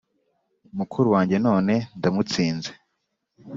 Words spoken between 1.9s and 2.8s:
ndamutsinze